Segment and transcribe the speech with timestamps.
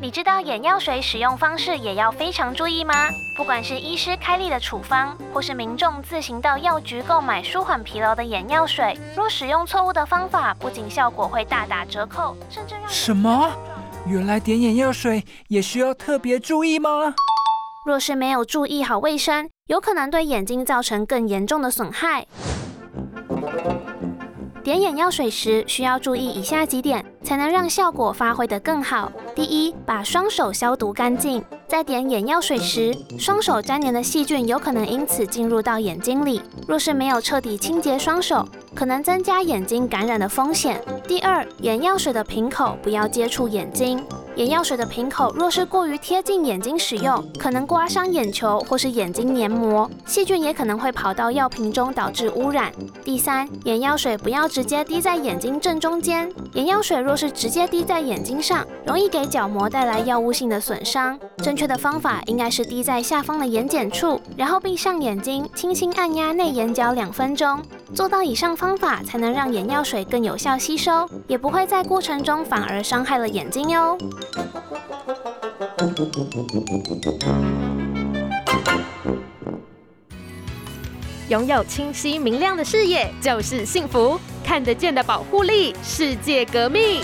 [0.00, 2.94] 你知道眼药水使用方式也要非常注意吗？
[3.36, 13.50] 不管是医师开立的处方，或是民众自行到药局购买舒缓疲劳的眼药水，若使用错误的方法，不仅效果会大打折扣，甚至让什么？
[14.06, 17.12] 原来点眼药水也需要特别注意吗？
[17.84, 22.24] 若是没有注意好卫生，有可能对眼睛造成更严重的损害。
[24.68, 29.10] 点眼药水时需要注意以下几点，才能让效果发挥得更好。
[29.34, 31.42] 第一，把双手消毒干净。
[31.66, 36.42] 在点眼药水时，双手粘黏的细菌有可能因此进入到眼睛里。
[36.66, 40.78] 若是没有彻底清洁双手，可能增加眼睛感染的风险。
[41.06, 44.04] 第二，眼药水的瓶口不要接触眼睛。
[44.38, 52.72] 眼药水的瓶口若是过于贴近眼睛使用，可能刮伤眼球或是眼睛黏膜，细菌也可能会跑到药瓶中导致污染。
[53.04, 56.32] 第三，眼药水不要直接滴在眼睛正中间。
[56.52, 61.18] 眼药水若是直接滴在眼睛上，容易给角膜带来药物性的损伤。
[61.38, 67.60] 正确的方法应该是滴在下方的眼睑处，然后闭上眼睛，轻轻按压内眼角两分钟。
[67.94, 73.96] 做到以上方法，才能让眼药水更有效吸收，也不会在过程中反而伤害了眼睛哟。
[81.28, 87.02] 拥有清晰明亮的视野就是幸福，看得见的保护力，世界革命。